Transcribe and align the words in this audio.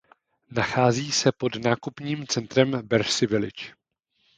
Nachází 0.51 1.11
se 1.11 1.31
pod 1.31 1.55
nákupním 1.65 2.27
centrem 2.27 2.71
"Bercy 2.81 3.27
Village". 3.27 3.73